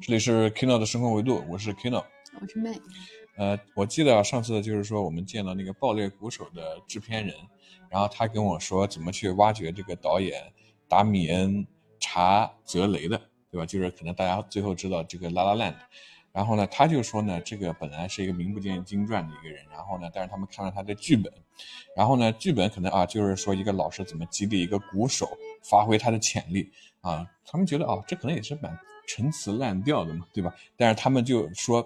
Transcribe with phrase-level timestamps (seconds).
[0.00, 2.04] 这里是 Kino 的生活维度，我是 Kino。
[2.40, 2.70] 我是妹。
[3.36, 7.34] 呃，我记得上次就是说我们见到那个爆裂鼓手的制片人，
[7.90, 10.52] 然后他跟我说怎么去挖掘这个导演
[10.88, 11.64] 达米恩·
[11.98, 13.20] 查泽雷的，
[13.50, 13.66] 对吧？
[13.66, 15.74] 就是可能大家最后知道这个《La La Land》，
[16.32, 21.32] 然后呢，他就说呢，这个本来是一个名不见经传的一个人，然后呢，但是他们看了他的剧本，
[21.96, 25.28] 然后呢，剧本可能啊，就是说一个老师怎么激励一个鼓手
[25.68, 26.70] 发挥他的潜力
[27.00, 30.54] 啊，他们觉得啊，这可能也是蛮陈词滥调的嘛，对吧？
[30.76, 31.80] 但是他们就说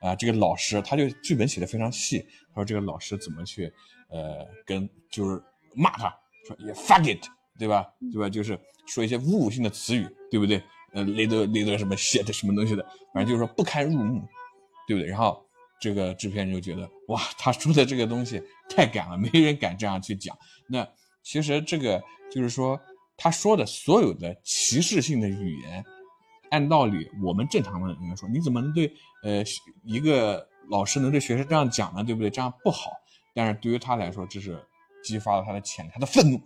[0.00, 3.70] 啊，这个老师他就剧本写的非常细，他说这个老师怎么去
[4.08, 5.42] 呃跟就是
[5.74, 6.08] 骂他
[6.46, 7.26] 说也 fuck it，
[7.58, 7.84] 对吧？
[8.12, 8.30] 对吧？
[8.30, 8.56] 就是
[8.86, 10.62] 说一些侮辱性的词语，对不对？
[10.92, 12.82] 呃，雷德雷德什么写的什么东西的，
[13.12, 14.22] 反正就是说不堪入目，
[14.86, 15.10] 对不对？
[15.10, 15.44] 然后
[15.80, 18.40] 这个制片人就觉得哇，他说的这个东西
[18.70, 20.38] 太敢了，没人敢这样去讲。
[20.68, 20.88] 那
[21.24, 22.80] 其实这个就是说
[23.16, 25.84] 他说的所有的歧视性的语言。
[26.50, 29.42] 按道理，我们正常的应该说，你怎么能对呃
[29.84, 32.02] 一个老师能对学生这样讲呢？
[32.02, 32.30] 对不对？
[32.30, 32.90] 这样不好。
[33.34, 34.58] 但是对于他来说，这是
[35.02, 36.40] 激发了他的潜力，他的愤怒，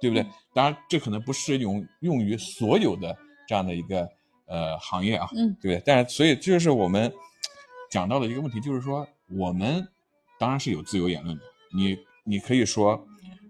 [0.00, 0.24] 对不对？
[0.54, 4.08] 当然，这可能不适用用于所有的这样的一个
[4.46, 5.82] 呃行业啊，嗯，对不对？
[5.84, 7.12] 但是，所以这就是我们
[7.90, 9.06] 讲到的一个问题，就是说，
[9.36, 9.86] 我们
[10.38, 11.42] 当然是有自由言论的。
[11.74, 13.04] 你你可以说，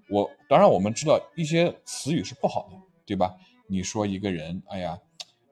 [0.09, 3.33] 我当然我们知道一些词语是不好的，对吧？
[3.69, 4.99] 你说一个人，哎呀。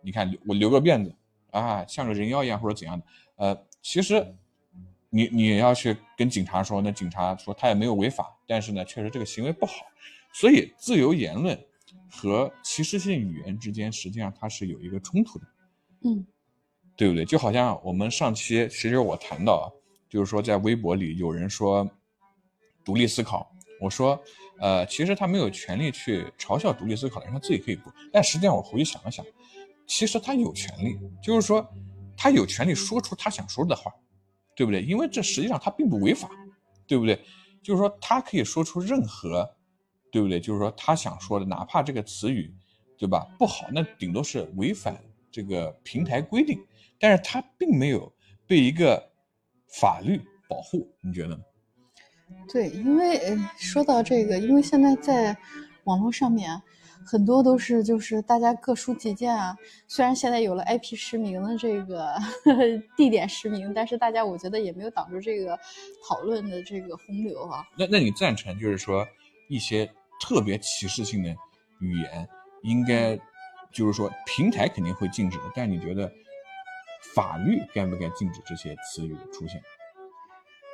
[0.03, 1.15] 你看我留个辫子
[1.51, 4.35] 啊，像个人妖一样或者怎样的，呃，其实
[5.11, 9.87] 你你要去跟警察说，那警察说他也没有违法，但是呢，确实这个行为不好，
[10.33, 11.59] 所以自由言论
[12.11, 15.47] 和歧视性语言之间实际上它是有一个冲突的，
[16.05, 16.27] 嗯，
[16.97, 17.25] 对不对？
[17.25, 19.67] 就好像我们上期其实我谈到啊，
[20.09, 21.89] 就是说在微博里有人说
[22.85, 24.21] 独立思考，我说
[24.61, 29.25] 呃，其实他没有权利去嘲笑独立思考的人，他自己可以不，但实际上我回去想了想。
[29.89, 31.67] 其实他有权利，就是说，
[32.15, 33.91] 他有权利说出他想说的话，
[34.55, 34.83] 对不对？
[34.83, 36.29] 因为这实际上他并不违法，
[36.87, 37.19] 对不对？
[37.63, 39.51] 就是说，他可以说出任何，
[40.13, 40.39] 对不对？
[40.39, 42.55] 就是说，他想说的，哪怕这个词语，
[42.99, 43.27] 对吧？
[43.39, 46.61] 不好，那顶多是违反这个平台规定，
[47.01, 48.13] 但是他并没有
[48.47, 49.11] 被一个
[49.81, 51.41] 法律保护，你觉得呢？
[52.53, 53.19] 对，因为
[53.57, 55.35] 说到这个，因为现在在
[55.85, 56.61] 网络上面。
[57.07, 62.15] 很多都是就是大家各抒己见啊，虽然现在有了 IP 实名的这个
[62.97, 65.59] 地点实名，但是大家我觉得也没有挡住这个
[66.07, 67.65] 讨论的这个洪流啊。
[67.77, 69.07] 那那你赞成就是说
[69.49, 71.31] 一些特别歧视性的
[71.81, 72.29] 语言
[72.63, 73.19] 应该
[73.73, 76.11] 就是说平台肯定会禁止的，但你觉得
[77.15, 79.63] 法律该不该禁止这些词语的出现？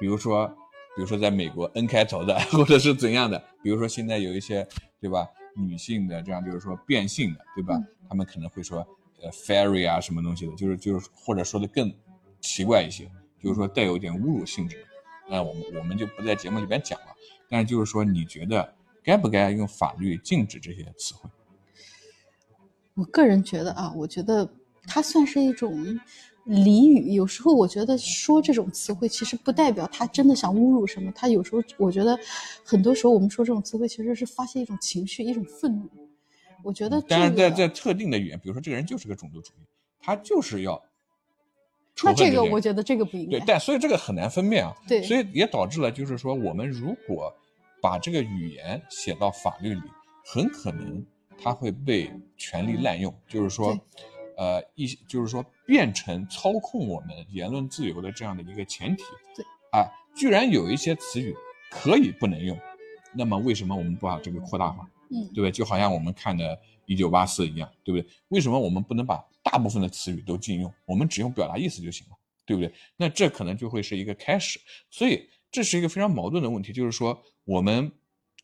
[0.01, 0.49] 比如说
[0.97, 3.43] 比如说在美国 N 开头的 或者是怎样的？
[3.63, 4.67] 比如说现在有一些
[5.01, 5.29] 对吧？
[5.55, 7.81] 女性的这样就是说变性的，对吧？
[8.09, 8.79] 他们可能会说
[9.23, 11.95] 呃 fairy 啊什么东西的，就是就是或者说的更
[12.41, 13.11] 奇怪一些，
[13.41, 14.85] 就是说带有一点侮辱性质。
[15.29, 17.07] 那我们我们就不在节目里边讲了。
[17.49, 21.31] 但是就是说，你觉得该不该用法律禁止这些词汇？
[22.95, 24.49] 我个人觉得啊，我觉得
[24.87, 25.99] 它算是一种。
[26.47, 31.11] 俚语有时候我觉得说这种词汇，其实不代表他真的想侮辱什么。
[31.13, 32.19] 他有时候我觉得，
[32.63, 35.89] 很多时候我们说这种词汇，其实是发泄一种情绪，一种愤怒。
[36.63, 39.65] 我觉得，但是在在特定的语言，比如说这个人就是个种族主义，
[40.01, 40.83] 他就是要。
[42.03, 43.39] 那这个我觉得这个不应该。
[43.39, 44.75] 对，但所以这个很难分辨啊。
[44.87, 45.03] 对。
[45.03, 47.33] 所以也导致了，就是说我们如果
[47.81, 49.83] 把这个语言写到法律里，
[50.27, 51.03] 很可能
[51.43, 53.79] 它会被权力滥用，就是说。
[54.37, 59.03] 呃，一就是说变成操控我们言论自由的这样的一个前提。
[59.37, 61.35] 对，啊，居然有一些词语
[61.71, 62.59] 可以不能用，
[63.15, 64.89] 那么为什么我们不把这个扩大化？
[65.11, 65.51] 嗯，对不对？
[65.51, 66.57] 就好像我们看的
[66.87, 68.11] 《一九八四》一样，对不对？
[68.29, 70.73] 为什么我们不能把大部分的词语都禁用？
[70.87, 72.73] 我们只用表达意思就行了，对不对？
[72.97, 74.59] 那这可能就会是一个开始。
[74.91, 77.93] 所以这是一个非常矛盾的问题，就是说我们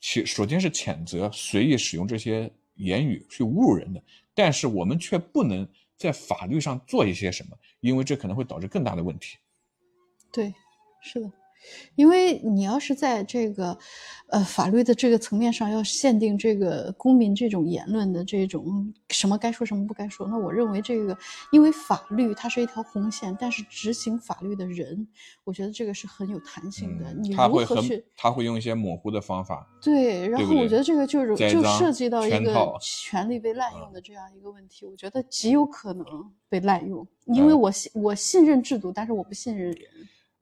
[0.01, 4.03] 其首先是谴责随意使用这些言语去侮辱人的，
[4.35, 5.67] 但是我们却不能。
[6.01, 9.37] 在法律上做一些什么，因为这可能会导致更大的问题。
[10.33, 10.55] 对，
[11.03, 11.31] 是的。
[11.95, 13.77] 因为你要是在这个，
[14.29, 21.17] 呃，法律的这个层面上要限定这个公民这种言论的这种什么该说什么不该说，那我认为这个，
[21.53, 25.07] 因为法律它是一条红线，但是执行法律的人，
[25.45, 27.13] 我觉得这个是很有弹性的。
[27.13, 28.05] 你如何去？
[28.17, 29.67] 他会用一些模糊的方法。
[29.83, 36.07] 对，然后我觉得这个就是就涉及到一个权利被滥用的这样一个问题，我觉得极有可能
[36.49, 39.79] 被滥用，因为我信我信任制度，但是我不信任人。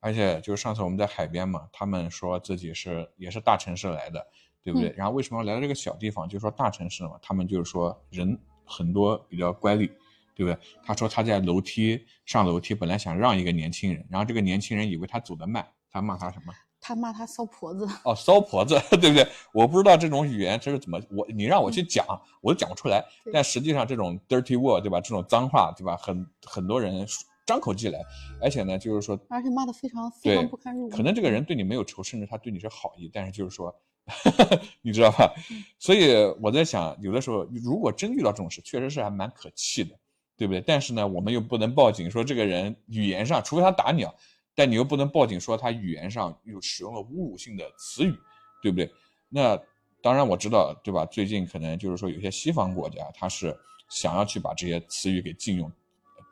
[0.00, 4.26] 而且就是上次我们在海边嘛，他们说自己是也是大城市来的，
[4.62, 4.92] 对不对？
[4.96, 6.28] 然后为什么要来到这个小地方？
[6.28, 9.90] 就是说大城市嘛，他们就是说人很多比较乖戾，
[10.34, 10.58] 对不对？
[10.84, 16.52] 他说他在楼梯上楼梯，本来想让一个年轻人，然后这个年轻人以为他走得慢，他骂他什么？
[16.80, 17.88] 他骂他骚婆子。
[18.04, 19.26] 哦，骚婆子， 对不对？
[19.52, 22.06] 我不知道这种语言这是怎么，我你让我去讲，
[22.40, 23.04] 我都讲不出来。
[23.32, 25.00] 但实际上这种 dirty word，对吧？
[25.00, 25.96] 这种脏话，对吧？
[25.96, 27.04] 很很多人
[27.48, 27.98] 张口即来，
[28.42, 30.90] 而且呢，就是说，而且骂的非常非常不堪入目。
[30.90, 33.74] 可能这个人对你没有仇，甚至他对你是好意，但是就是说。
[34.80, 35.30] 你知道吧？
[35.78, 39.94] 所以我在想，有的时候如果真遇到这种事，确实是还蛮可气的，
[40.34, 40.62] 对不对？
[40.62, 44.14] 但是呢，我们又不能报警说这个人语言上，除非他打你啊，
[44.54, 48.14] 但你又不能报警说他语言上又使用了侮辱性的词语，
[48.62, 48.90] 对不对？
[49.28, 49.60] 那
[50.00, 51.04] 当然我知道，对吧？
[51.04, 53.54] 最近可能就是说有些西方国家他是
[53.90, 55.70] 想要去把这些词语给禁用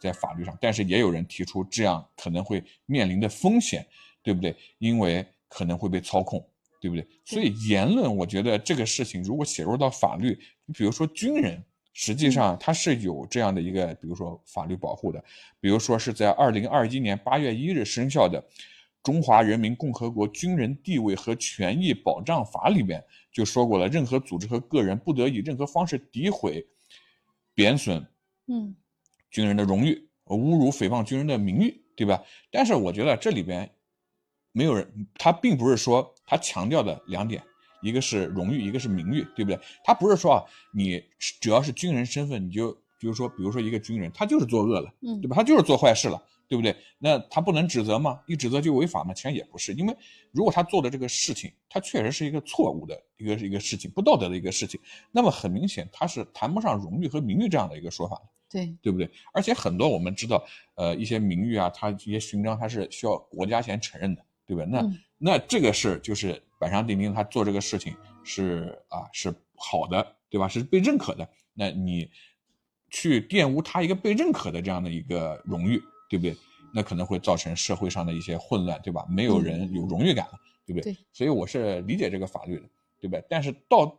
[0.00, 3.87] 在法律上，但是也有人提出这样可能会面临的风险，
[4.22, 4.54] 对不对？
[4.78, 6.46] 因为可能会被操控。
[6.78, 7.04] 对不对？
[7.25, 10.38] 所以言论，我觉得这个事情如果写入到法律，
[10.75, 11.60] 比如说军人，
[11.94, 15.25] 实际上他是有这样的一个，比如说法律保护的，
[15.58, 18.40] 比如说是在二零二一年八月一日生效的
[19.02, 23.02] 《中华人民共和国军人地位和权益保障法》里面
[23.32, 26.64] 就说过了，任何组织和个人不得以任何方式诋毁、
[27.54, 28.06] 贬损，
[28.46, 28.76] 嗯，
[29.37, 32.23] 军人的荣誉，侮辱、诽谤军人的名誉，对吧？
[32.50, 33.71] 但是我觉得这里边。
[34.53, 37.43] 没有人，他并不是说他强调的两点，
[37.83, 39.61] 一个是荣誉，一个是名誉，对不对？
[39.85, 40.43] 他不是说啊，
[40.73, 40.99] 你
[41.43, 45.37] 只要是军人身份，你就就是说，比如说一个军人，他就是作恶了，嗯，对吧？
[45.37, 46.19] 他就是做坏事了，
[46.49, 46.75] 对不对？
[46.99, 48.19] 那他不能指责吗？
[48.27, 49.12] 一指责就违法吗？
[49.12, 49.94] 其实也不是，因为
[50.32, 54.81] 如果他做的这个事情，他确实是一个错误的一个一个事情，不道德的一个事情，
[55.12, 58.19] 那么很明显他是谈不上荣誉和名誉这样的一个说法
[58.50, 59.10] 对对不对？
[59.32, 60.44] 而且很多我们知道，
[60.75, 64.25] 呃，一些名誉啊，它一些勋章，它是需要国家先承认的。
[64.48, 64.64] 对吧？
[64.64, 70.46] 那那这个事就是板上钉钉，他做这个事情是啊是好的，对吧？
[70.46, 71.28] 是被认可的。
[71.52, 72.08] 那你
[72.90, 76.37] 去玷污他一个被认可的这样的一个荣誉，对不对？
[76.72, 79.04] 那可能会造成社会上的一些混乱，对吧？
[79.10, 80.93] 没有人有荣誉感了，对不对？
[80.93, 80.98] 对。
[81.12, 82.69] 所以我是理解这个法律的，
[83.00, 83.19] 对吧？
[83.28, 83.98] 但是到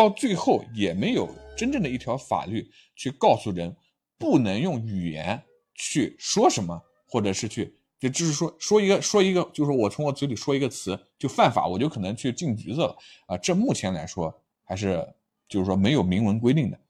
[0.00, 2.66] 到最后也没有真正的一条法律
[2.96, 3.76] 去告诉人
[4.16, 5.42] 不能用语言
[5.74, 7.76] 去说什么，或者是去。
[7.98, 13.36] 就就是说说一个说一个，就是我从我嘴里说一个词就犯法，我就可能去进局子了啊！
[13.36, 15.06] 这目前来说还是
[15.46, 16.80] 就是说没有明文规定的，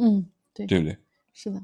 [0.00, 0.96] 嗯，对，对不对？
[1.34, 1.62] 是的，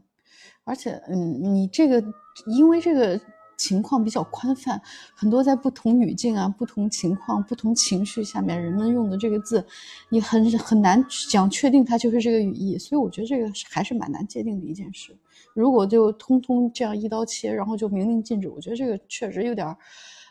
[0.64, 2.04] 而且嗯，你这个
[2.44, 3.18] 因为这个
[3.56, 4.80] 情况比较宽泛，
[5.14, 9.64] 很多在不同语境啊、不同情况、不同情绪下面，人们用的这个字，
[10.08, 15.16] 你很很难讲确定它就是这个语义，所以我觉得这个还是蛮难界定的一件事。
[15.54, 19.76] 如果就通通这样一刀切，然后就明令禁止，我觉得这个确实有点，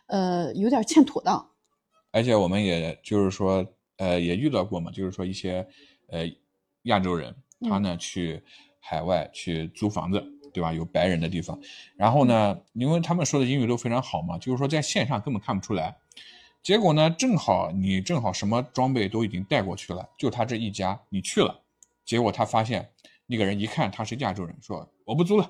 [0.08, 1.48] 呃，有点欠妥当。
[2.12, 3.66] 而且我们也就是说，
[3.98, 5.66] 呃，也遇到过嘛，就是说一些
[6.10, 6.30] 呃
[6.84, 8.42] 亚洲人，他呢去
[8.80, 10.22] 海外去租房子，
[10.53, 10.74] 对吧？
[10.74, 11.59] 有白人的地方，
[11.95, 15.95] 然后呢，因为他们说的英语都非常好嘛，就是说在线上根本看不出来。
[16.62, 21.62] 结果呢，正好你正好什么装备都已经带过去了，就他这一家，你去了，
[22.06, 22.89] 结果他发现。
[23.27, 25.50] 那个人一看他是亚洲人，说我不租了，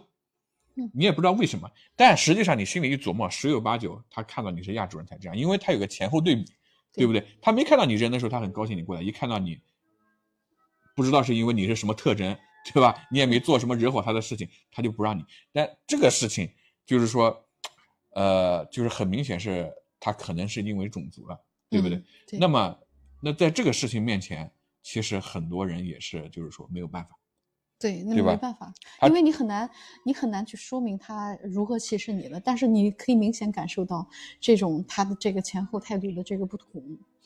[0.94, 6.46] 你也不知道为什么，但实际上你心里一琢磨，十有八九他看到你是亚洲人才这样，因为他有个前后对比，
[6.94, 7.26] 对不对？
[7.42, 9.60] 他没看到你人的时候，他很高兴你过来，一看到你，
[10.96, 12.38] 不知道是因为你是什么特征，
[12.74, 13.08] 对吧？
[13.10, 15.24] 你也没做什么惹火他的事情，他就不让你。
[15.52, 16.50] 但这个事情
[16.86, 17.46] 就是说，
[18.12, 21.40] 呃，就是很明显是他可能是因为种族了，
[21.70, 22.02] 对不对？
[22.34, 22.78] 那么，
[23.22, 24.52] 那在这个事情面前，
[24.84, 27.10] 其实很多人也是就是说没有办法。
[27.80, 28.72] 对，那没办法，
[29.08, 29.68] 因为你很难，
[30.06, 32.40] 你很难去说明他如何歧视你了。
[32.40, 34.08] 但是你可以明显感受到
[34.40, 36.80] 这种他的这个前后态度的这个不同。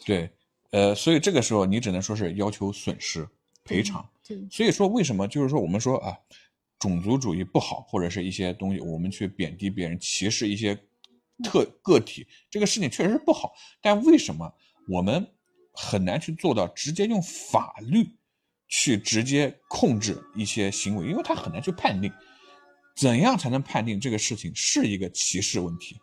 [0.05, 0.31] 对，
[0.71, 3.27] 呃，所以这个时候你只能说是要求损失
[3.65, 4.07] 赔偿。
[4.27, 6.17] 对，所以说为什么就是说我们说啊，
[6.79, 10.75] 种族主义不好，或者是一些东西我们去贬低别人、歧视一些
[11.43, 13.53] 特个体，这个事情确实是不好。
[13.81, 14.51] 但为什么
[14.87, 15.27] 我们
[15.73, 18.09] 很难去做到直接用法律？
[18.67, 22.11] 去直接控制一些行为，因为他很难去判定，
[22.95, 25.95] 怎样才能判定这个事情是一个歧视问题？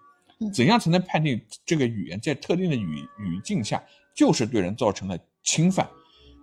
[0.55, 5.91] 怎样才能判定这个语言在特定的语语境下就是对人造成了侵犯？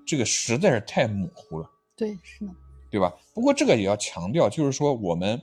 [0.09, 1.69] 这个实在是太模糊了。
[1.95, 2.51] 对，是的，
[2.89, 3.13] 对吧？
[3.31, 5.39] 不过这个也要强调，就是说我们，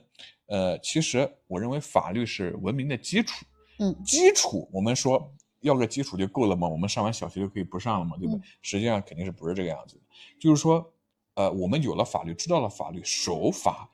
[0.47, 3.45] 呃，其实我认为法律是文明的基础。
[3.79, 6.67] 嗯，基础我们说要个基础就够了嘛？
[6.67, 8.17] 我们上完小学就可以不上了嘛？
[8.17, 8.43] 对不对？
[8.61, 10.03] 实际上肯定是不是这个样子的。
[10.41, 10.93] 就是说，
[11.35, 13.89] 呃，我们有了法律，知道了法律守法，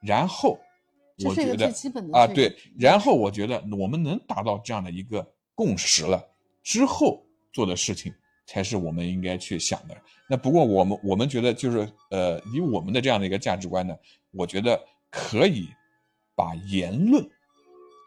[0.00, 0.58] 然后
[1.24, 1.72] 我觉得
[2.12, 6.20] 啊，对，然后我觉得我们能达到这样的一个共识了
[6.64, 8.12] 之后做的事情，
[8.46, 9.96] 才是我们应该去想的。
[10.28, 13.94] 那不过我们我们觉得就是呃，以我们的这样的一个价值观呢，
[14.30, 15.68] 我觉得可以
[16.34, 17.28] 把言论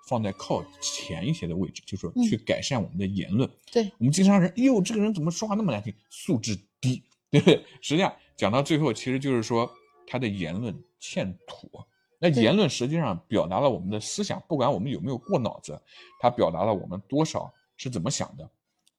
[0.07, 3.49] 放在靠前一些的位置，就是说去改善我们的言论。
[3.71, 7.63] 对我们经常人，哎呦，这个人怎么说话那么难听，素质低，对不对？
[7.81, 9.69] 实际上讲到最后，其实就是说
[10.07, 11.87] 他的言论欠妥。
[12.21, 15.81] 那言论实际上表达了我们的思想，不管我们有没有过脑子，
[16.19, 18.49] 它表达了我们多少是怎么想的。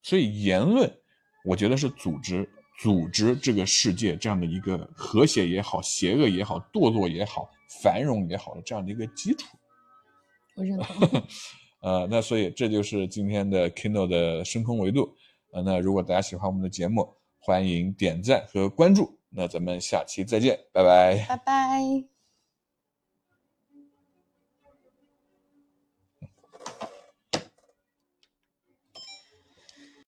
[0.03, 0.91] 所以言论，
[1.45, 7.51] 我觉得是组织组织这个世界这样的一个和谐也好、邪恶也好、堕落也好、
[7.83, 9.57] 繁荣也好的这样的一个基础。
[10.57, 11.23] 我认同。
[11.83, 15.15] 呃，那所以这就是今天的 Kindle 的深空维度。
[15.53, 19.19] 呃，那如果大家喜欢我们的节目，欢迎点赞和关注。
[19.31, 21.25] 那咱们下期再见，拜拜。
[21.27, 22.10] 拜拜。